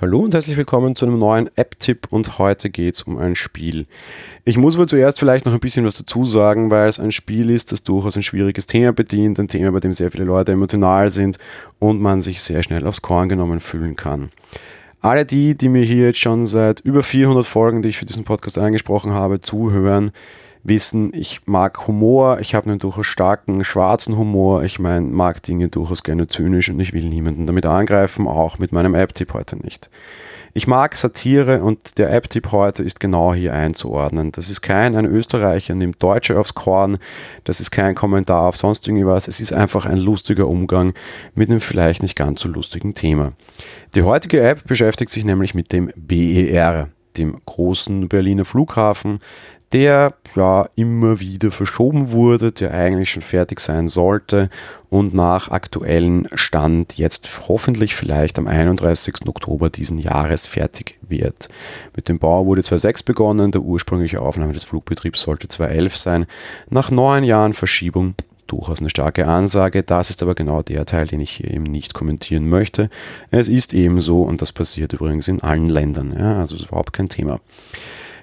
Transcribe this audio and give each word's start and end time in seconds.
Hallo 0.00 0.20
und 0.20 0.32
herzlich 0.32 0.56
willkommen 0.56 0.96
zu 0.96 1.04
einem 1.04 1.18
neuen 1.18 1.50
App-Tipp 1.56 2.06
und 2.08 2.38
heute 2.38 2.70
geht 2.70 2.94
es 2.94 3.02
um 3.02 3.18
ein 3.18 3.36
Spiel. 3.36 3.84
Ich 4.46 4.56
muss 4.56 4.78
wohl 4.78 4.88
zuerst 4.88 5.18
vielleicht 5.18 5.44
noch 5.44 5.52
ein 5.52 5.60
bisschen 5.60 5.84
was 5.84 5.98
dazu 5.98 6.24
sagen, 6.24 6.70
weil 6.70 6.88
es 6.88 6.98
ein 6.98 7.12
Spiel 7.12 7.50
ist, 7.50 7.70
das 7.70 7.82
durchaus 7.82 8.16
ein 8.16 8.22
schwieriges 8.22 8.66
Thema 8.66 8.94
bedient, 8.94 9.38
ein 9.38 9.48
Thema, 9.48 9.72
bei 9.72 9.80
dem 9.80 9.92
sehr 9.92 10.10
viele 10.10 10.24
Leute 10.24 10.52
emotional 10.52 11.10
sind 11.10 11.36
und 11.78 12.00
man 12.00 12.22
sich 12.22 12.40
sehr 12.40 12.62
schnell 12.62 12.86
aufs 12.86 13.02
Korn 13.02 13.28
genommen 13.28 13.60
fühlen 13.60 13.94
kann. 13.94 14.30
Alle 15.02 15.26
die, 15.26 15.54
die 15.54 15.68
mir 15.68 15.84
hier 15.84 16.06
jetzt 16.06 16.20
schon 16.20 16.46
seit 16.46 16.80
über 16.80 17.02
400 17.02 17.44
Folgen, 17.44 17.82
die 17.82 17.90
ich 17.90 17.98
für 17.98 18.06
diesen 18.06 18.24
Podcast 18.24 18.56
angesprochen 18.56 19.12
habe, 19.12 19.42
zuhören, 19.42 20.12
wissen, 20.62 21.12
ich 21.14 21.46
mag 21.46 21.86
Humor, 21.86 22.40
ich 22.40 22.54
habe 22.54 22.68
einen 22.68 22.78
durchaus 22.78 23.06
starken 23.06 23.64
schwarzen 23.64 24.16
Humor, 24.16 24.62
ich 24.62 24.78
meine, 24.78 25.06
mag 25.06 25.42
Dinge 25.42 25.68
durchaus 25.68 26.02
gerne 26.02 26.26
zynisch 26.26 26.68
und 26.68 26.80
ich 26.80 26.92
will 26.92 27.08
niemanden 27.08 27.46
damit 27.46 27.66
angreifen, 27.66 28.26
auch 28.26 28.58
mit 28.58 28.72
meinem 28.72 28.94
App-Tipp 28.94 29.32
heute 29.32 29.56
nicht. 29.56 29.90
Ich 30.52 30.66
mag 30.66 30.96
Satire 30.96 31.62
und 31.62 31.98
der 31.98 32.12
App-Tipp 32.12 32.50
heute 32.50 32.82
ist 32.82 32.98
genau 32.98 33.32
hier 33.32 33.54
einzuordnen. 33.54 34.32
Das 34.32 34.50
ist 34.50 34.62
kein 34.62 34.96
ein 34.96 35.04
Österreicher 35.04 35.76
nimmt 35.76 36.02
Deutsche 36.02 36.38
aufs 36.38 36.54
Korn, 36.54 36.98
das 37.44 37.60
ist 37.60 37.70
kein 37.70 37.94
Kommentar 37.94 38.42
auf 38.42 38.56
sonst 38.56 38.86
irgendwas, 38.88 39.28
es 39.28 39.40
ist 39.40 39.52
einfach 39.52 39.86
ein 39.86 39.98
lustiger 39.98 40.48
Umgang 40.48 40.92
mit 41.34 41.50
einem 41.50 41.60
vielleicht 41.60 42.02
nicht 42.02 42.16
ganz 42.16 42.40
so 42.40 42.48
lustigen 42.48 42.94
Thema. 42.94 43.32
Die 43.94 44.02
heutige 44.02 44.40
App 44.40 44.66
beschäftigt 44.66 45.10
sich 45.10 45.24
nämlich 45.24 45.54
mit 45.54 45.72
dem 45.72 45.92
BER, 45.96 46.88
dem 47.20 47.36
großen 47.44 48.08
Berliner 48.08 48.44
Flughafen, 48.44 49.20
der 49.72 50.14
ja 50.34 50.68
immer 50.74 51.20
wieder 51.20 51.50
verschoben 51.50 52.10
wurde, 52.10 52.50
der 52.50 52.74
eigentlich 52.74 53.10
schon 53.10 53.22
fertig 53.22 53.60
sein 53.60 53.86
sollte 53.86 54.48
und 54.88 55.14
nach 55.14 55.50
aktuellem 55.50 56.26
Stand 56.34 56.98
jetzt 56.98 57.48
hoffentlich 57.48 57.94
vielleicht 57.94 58.38
am 58.38 58.48
31. 58.48 59.28
Oktober 59.28 59.70
diesen 59.70 59.98
Jahres 59.98 60.46
fertig 60.46 60.98
wird. 61.08 61.48
Mit 61.94 62.08
dem 62.08 62.18
Bau 62.18 62.46
wurde 62.46 62.62
2006 62.62 63.04
begonnen, 63.04 63.52
der 63.52 63.62
ursprüngliche 63.62 64.20
Aufnahme 64.20 64.52
des 64.52 64.64
Flugbetriebs 64.64 65.22
sollte 65.22 65.46
2011 65.46 65.96
sein. 65.96 66.26
Nach 66.68 66.90
neun 66.90 67.22
Jahren 67.22 67.52
Verschiebung 67.52 68.14
durchaus 68.50 68.80
eine 68.80 68.90
starke 68.90 69.26
Ansage. 69.26 69.82
Das 69.82 70.10
ist 70.10 70.22
aber 70.22 70.34
genau 70.34 70.62
der 70.62 70.86
Teil, 70.86 71.06
den 71.06 71.20
ich 71.20 71.30
hier 71.30 71.50
eben 71.50 71.64
nicht 71.64 71.94
kommentieren 71.94 72.48
möchte. 72.48 72.88
Es 73.30 73.48
ist 73.48 73.74
eben 73.74 74.00
so 74.00 74.22
und 74.22 74.42
das 74.42 74.52
passiert 74.52 74.92
übrigens 74.92 75.28
in 75.28 75.42
allen 75.42 75.68
Ländern. 75.68 76.14
Ja, 76.18 76.38
also 76.38 76.56
ist 76.56 76.66
überhaupt 76.66 76.92
kein 76.92 77.08
Thema. 77.08 77.40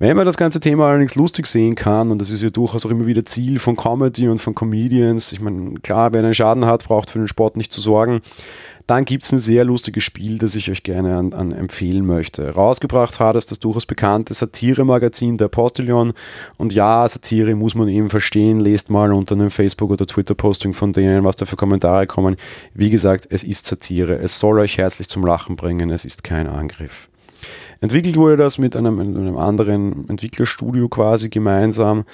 Wenn 0.00 0.16
man 0.16 0.24
das 0.24 0.38
ganze 0.38 0.60
Thema 0.60 0.86
allerdings 0.86 1.14
lustig 1.14 1.46
sehen 1.46 1.74
kann, 1.74 2.10
und 2.10 2.22
das 2.22 2.30
ist 2.30 2.42
ja 2.42 2.48
durchaus 2.48 2.86
auch 2.86 2.90
immer 2.90 3.04
wieder 3.04 3.22
Ziel 3.26 3.58
von 3.58 3.76
Comedy 3.76 4.28
und 4.28 4.38
von 4.38 4.54
Comedians, 4.54 5.30
ich 5.30 5.42
meine, 5.42 5.74
klar, 5.80 6.14
wer 6.14 6.24
einen 6.24 6.32
Schaden 6.32 6.64
hat, 6.64 6.84
braucht 6.84 7.10
für 7.10 7.18
den 7.18 7.28
Sport 7.28 7.58
nicht 7.58 7.70
zu 7.70 7.82
sorgen, 7.82 8.22
dann 8.90 9.04
gibt 9.04 9.22
es 9.22 9.30
ein 9.30 9.38
sehr 9.38 9.64
lustiges 9.64 10.02
Spiel, 10.02 10.38
das 10.38 10.56
ich 10.56 10.68
euch 10.68 10.82
gerne 10.82 11.16
an, 11.16 11.32
an 11.32 11.52
empfehlen 11.52 12.04
möchte. 12.04 12.50
Rausgebracht 12.50 13.20
hat 13.20 13.36
es 13.36 13.46
das 13.46 13.60
durchaus 13.60 13.86
bekannte 13.86 14.34
Satire-Magazin 14.34 15.38
Der 15.38 15.46
Postillon. 15.46 16.12
Und 16.58 16.72
ja, 16.72 17.06
Satire 17.08 17.54
muss 17.54 17.76
man 17.76 17.86
eben 17.86 18.10
verstehen. 18.10 18.58
Lest 18.58 18.90
mal 18.90 19.12
unter 19.12 19.36
einem 19.36 19.52
Facebook- 19.52 19.92
oder 19.92 20.08
Twitter-Posting 20.08 20.72
von 20.72 20.92
denen, 20.92 21.22
was 21.22 21.36
da 21.36 21.46
für 21.46 21.54
Kommentare 21.54 22.08
kommen. 22.08 22.34
Wie 22.74 22.90
gesagt, 22.90 23.28
es 23.30 23.44
ist 23.44 23.64
Satire. 23.64 24.18
Es 24.18 24.40
soll 24.40 24.58
euch 24.58 24.76
herzlich 24.76 25.06
zum 25.06 25.24
Lachen 25.24 25.54
bringen. 25.54 25.90
Es 25.90 26.04
ist 26.04 26.24
kein 26.24 26.48
Angriff. 26.48 27.08
Entwickelt 27.80 28.16
wurde 28.16 28.36
das 28.36 28.58
mit 28.58 28.76
einem, 28.76 29.00
einem 29.00 29.36
anderen 29.36 30.08
Entwicklerstudio 30.08 30.88
quasi 30.88 31.28
gemeinsam 31.28 32.04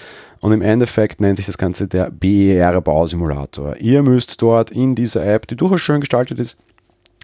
und 0.40 0.52
im 0.52 0.62
Endeffekt 0.62 1.20
nennt 1.20 1.36
sich 1.36 1.46
das 1.46 1.58
Ganze 1.58 1.88
der 1.88 2.10
BER 2.10 2.80
Bausimulator. 2.80 3.76
Ihr 3.78 4.02
müsst 4.02 4.40
dort 4.42 4.70
in 4.70 4.94
dieser 4.94 5.26
App, 5.26 5.46
die 5.46 5.56
durchaus 5.56 5.80
schön 5.80 6.00
gestaltet 6.00 6.38
ist, 6.38 6.58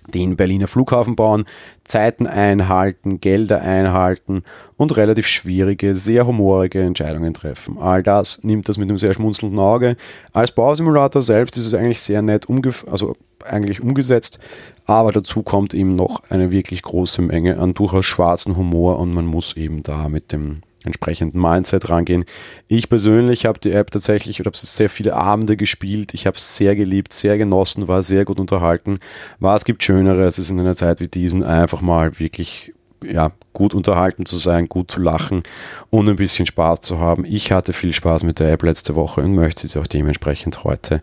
den 0.08 0.36
Berliner 0.36 0.69
Flughafen 0.69 1.17
bauen, 1.17 1.45
Zeiten 1.85 2.27
einhalten, 2.27 3.20
Gelder 3.20 3.61
einhalten 3.63 4.42
und 4.77 4.96
relativ 4.96 5.27
schwierige, 5.27 5.95
sehr 5.95 6.27
humorige 6.27 6.80
Entscheidungen 6.80 7.35
treffen. 7.35 7.79
All 7.79 8.02
das 8.02 8.42
nimmt 8.45 8.68
das 8.68 8.79
mit 8.79 8.89
einem 8.89 8.98
sehr 8.98 9.14
schmunzelnden 9.14 9.58
Auge. 9.58 9.96
Als 10.33 10.52
Bausimulator 10.52 11.23
selbst 11.23 11.57
ist 11.57 11.67
es 11.67 11.74
eigentlich 11.74 12.01
sehr 12.01 12.23
nett 12.23 12.46
also 12.90 13.14
eigentlich 13.45 13.80
umgesetzt, 13.80 14.39
aber 14.86 15.13
dazu 15.13 15.42
kommt 15.42 15.74
eben 15.74 15.96
noch 15.96 16.23
eine 16.29 16.51
wirklich 16.51 16.83
große 16.83 17.23
Menge 17.23 17.58
an 17.58 17.74
durchaus 17.74 18.07
schwarzen 18.07 18.57
Humor 18.57 18.98
und 18.98 19.13
man 19.13 19.27
muss 19.27 19.57
eben 19.57 19.83
da 19.83 20.08
mit 20.08 20.33
dem 20.33 20.63
entsprechenden 20.85 21.41
Mindset 21.41 21.89
rangehen. 21.89 22.25
Ich 22.69 22.89
persönlich 22.89 23.47
habe 23.47 23.61
die 23.61 23.73
App 23.73 23.91
tatsächlich 23.91 24.41
oder 24.41 24.48
habe 24.48 24.57
sehr 24.57 24.89
viele 24.89 25.15
Abende 25.15 25.57
gespielt. 25.57 26.15
Ich 26.15 26.27
habe 26.27 26.37
es 26.37 26.57
sehr 26.57 26.77
geliebt, 26.77 27.13
sehr 27.13 27.39
genossen, 27.39 27.89
war 27.89 28.03
sehr 28.03 28.25
gut 28.25 28.41
unterhalten. 28.41 28.98
Was 29.39 29.65
gibt 29.65 29.83
Schöneres, 29.83 30.39
ist 30.39 30.51
in 30.51 30.61
einer 30.61 30.77
Zeit 30.77 31.01
wie 31.01 31.09
diesen 31.09 31.45
einfach 31.45 31.81
mal 31.81 32.19
wirklich 32.19 32.73
ja, 33.05 33.31
gut 33.53 33.75
unterhalten 33.75 34.27
zu 34.27 34.37
sein, 34.37 34.69
gut 34.69 34.91
zu 34.91 35.01
lachen 35.01 35.43
und 35.91 36.09
ein 36.09 36.17
bisschen 36.17 36.47
Spaß 36.47 36.81
zu 36.81 36.99
haben. 36.99 37.25
Ich 37.25 37.53
hatte 37.53 37.73
viel 37.73 37.93
Spaß 37.93 38.25
mit 38.25 38.39
der 38.39 38.53
App 38.53 38.63
letzte 38.63 38.95
Woche 38.95 39.20
und 39.23 39.35
möchte 39.35 39.67
sie 39.67 39.79
auch 39.79 39.87
dementsprechend 39.87 40.64
heute 40.64 41.03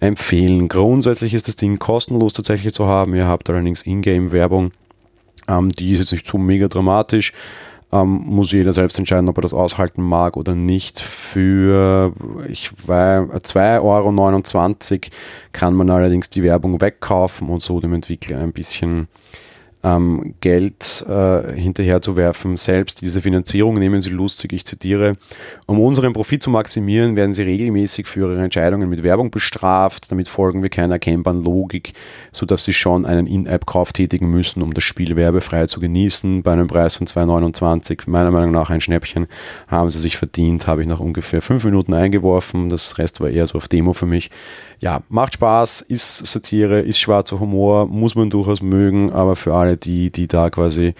empfehlen. 0.00 0.68
Grundsätzlich 0.68 1.34
ist 1.34 1.48
das 1.48 1.56
Ding 1.56 1.78
kostenlos 1.78 2.32
tatsächlich 2.32 2.74
zu 2.74 2.86
haben. 2.86 3.14
Ihr 3.14 3.26
habt 3.26 3.48
allerdings 3.50 3.86
Ingame-Werbung. 3.86 4.72
Ähm, 5.48 5.70
die 5.70 5.92
ist 5.92 5.98
jetzt 5.98 6.12
nicht 6.12 6.26
so 6.26 6.38
mega 6.38 6.68
dramatisch 6.68 7.32
ähm, 7.94 8.24
muss 8.26 8.50
jeder 8.50 8.72
selbst 8.72 8.98
entscheiden, 8.98 9.28
ob 9.28 9.38
er 9.38 9.42
das 9.42 9.54
aushalten 9.54 10.02
mag 10.02 10.36
oder 10.36 10.54
nicht. 10.54 11.00
Für 11.00 12.12
ich 12.48 12.72
weiß, 12.72 13.30
2,29 13.30 14.92
Euro 14.92 15.10
kann 15.52 15.74
man 15.74 15.90
allerdings 15.90 16.28
die 16.28 16.42
Werbung 16.42 16.80
wegkaufen 16.80 17.48
und 17.48 17.62
so 17.62 17.78
dem 17.78 17.94
Entwickler 17.94 18.38
ein 18.38 18.52
bisschen 18.52 19.06
ähm, 19.84 20.34
Geld 20.40 21.04
äh, 21.08 21.52
hinterherzuwerfen. 21.52 22.56
Selbst 22.56 23.02
diese 23.02 23.20
Finanzierung 23.20 23.74
nehmen 23.74 24.00
sie 24.00 24.10
lustig, 24.10 24.52
ich 24.54 24.64
zitiere. 24.64 25.12
Um 25.66 25.78
unseren 25.78 26.14
Profit 26.14 26.42
zu 26.42 26.50
maximieren, 26.50 27.16
werden 27.16 27.34
sie 27.34 27.42
regelmäßig 27.42 28.06
für 28.06 28.20
ihre 28.20 28.42
Entscheidungen 28.42 28.88
mit 28.88 29.02
Werbung 29.02 29.30
bestraft. 29.30 30.10
Damit 30.10 30.28
folgen 30.28 30.62
wir 30.62 30.70
keiner 30.70 30.94
erkennbaren 30.94 31.44
Logik, 31.44 31.92
sodass 32.32 32.64
sie 32.64 32.72
schon 32.72 33.04
einen 33.04 33.26
In-App-Kauf 33.26 33.92
tätigen 33.92 34.30
müssen, 34.30 34.62
um 34.62 34.72
das 34.72 34.84
Spiel 34.84 35.16
werbefrei 35.16 35.66
zu 35.66 35.80
genießen. 35.80 36.42
Bei 36.42 36.52
einem 36.52 36.66
Preis 36.66 36.96
von 36.96 37.06
2,29, 37.06 38.08
meiner 38.08 38.30
Meinung 38.30 38.52
nach 38.52 38.70
ein 38.70 38.80
Schnäppchen, 38.80 39.26
haben 39.68 39.90
sie 39.90 39.98
sich 39.98 40.16
verdient, 40.16 40.66
habe 40.66 40.80
ich 40.82 40.88
nach 40.88 41.00
ungefähr 41.00 41.42
fünf 41.42 41.64
Minuten 41.64 41.92
eingeworfen. 41.92 42.70
Das 42.70 42.96
Rest 42.96 43.20
war 43.20 43.28
eher 43.28 43.46
so 43.46 43.58
auf 43.58 43.68
Demo 43.68 43.92
für 43.92 44.06
mich 44.06 44.30
ja, 44.84 45.00
macht 45.08 45.34
Spaß, 45.34 45.80
ist 45.80 46.26
Satire, 46.26 46.80
ist 46.80 46.98
schwarzer 46.98 47.40
Humor, 47.40 47.86
muss 47.86 48.16
man 48.16 48.28
durchaus 48.28 48.60
mögen, 48.60 49.12
aber 49.12 49.34
für 49.34 49.54
alle, 49.54 49.73
die, 49.76 50.10
die 50.10 50.26
da 50.26 50.50
quasi 50.50 50.94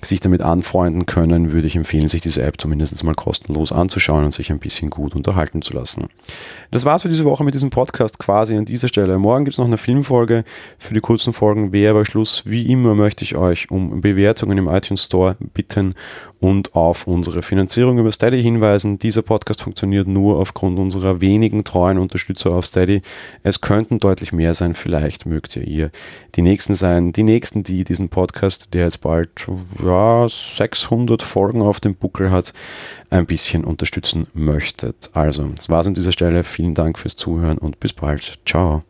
sich 0.00 0.20
damit 0.20 0.42
anfreunden 0.42 1.06
können, 1.06 1.52
würde 1.52 1.66
ich 1.66 1.76
empfehlen, 1.76 2.08
sich 2.08 2.20
diese 2.20 2.42
App 2.42 2.60
zumindest 2.60 3.02
mal 3.04 3.14
kostenlos 3.14 3.72
anzuschauen 3.72 4.24
und 4.24 4.32
sich 4.32 4.50
ein 4.50 4.58
bisschen 4.58 4.90
gut 4.90 5.14
unterhalten 5.14 5.62
zu 5.62 5.74
lassen. 5.74 6.08
Das 6.70 6.84
war's 6.84 7.02
für 7.02 7.08
diese 7.08 7.24
Woche 7.24 7.44
mit 7.44 7.54
diesem 7.54 7.70
Podcast 7.70 8.18
quasi 8.18 8.56
an 8.56 8.64
dieser 8.64 8.88
Stelle. 8.88 9.18
Morgen 9.18 9.44
gibt 9.44 9.54
es 9.54 9.58
noch 9.58 9.66
eine 9.66 9.78
Filmfolge. 9.78 10.44
Für 10.78 10.94
die 10.94 11.00
kurzen 11.00 11.32
Folgen 11.32 11.72
wäre 11.72 11.90
aber 11.90 12.04
Schluss. 12.04 12.44
Wie 12.46 12.70
immer 12.70 12.94
möchte 12.94 13.24
ich 13.24 13.36
euch 13.36 13.70
um 13.70 14.00
Bewertungen 14.00 14.58
im 14.58 14.68
iTunes 14.68 15.04
Store 15.04 15.36
bitten 15.54 15.94
und 16.40 16.74
auf 16.74 17.06
unsere 17.06 17.42
Finanzierung 17.42 17.98
über 17.98 18.10
Steady 18.10 18.42
hinweisen. 18.42 18.98
Dieser 18.98 19.22
Podcast 19.22 19.62
funktioniert 19.62 20.08
nur 20.08 20.38
aufgrund 20.38 20.78
unserer 20.78 21.20
wenigen 21.20 21.62
treuen 21.62 21.98
Unterstützer 21.98 22.52
auf 22.52 22.66
Steady. 22.66 23.02
Es 23.44 23.60
könnten 23.60 24.00
deutlich 24.00 24.32
mehr 24.32 24.54
sein. 24.54 24.74
Vielleicht 24.74 25.26
mögt 25.26 25.54
ihr 25.56 25.62
ihr 25.72 25.90
die 26.34 26.42
Nächsten 26.42 26.74
sein. 26.74 27.12
Die 27.12 27.22
Nächsten, 27.22 27.62
die 27.62 27.84
diesen 27.84 28.08
Podcast, 28.12 28.74
der 28.74 28.84
jetzt 28.84 29.00
bald 29.00 29.30
ja, 29.82 30.28
600 30.28 31.22
Folgen 31.22 31.62
auf 31.62 31.80
dem 31.80 31.96
Buckel 31.96 32.30
hat, 32.30 32.52
ein 33.10 33.26
bisschen 33.26 33.64
unterstützen 33.64 34.28
möchtet. 34.34 35.10
Also, 35.14 35.48
das 35.48 35.68
war's 35.68 35.86
an 35.86 35.94
dieser 35.94 36.12
Stelle. 36.12 36.44
Vielen 36.44 36.74
Dank 36.74 36.98
fürs 36.98 37.16
Zuhören 37.16 37.58
und 37.58 37.80
bis 37.80 37.92
bald. 37.92 38.38
Ciao. 38.46 38.84